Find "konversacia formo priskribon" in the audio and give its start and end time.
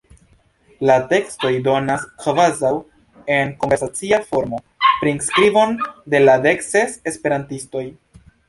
3.65-5.79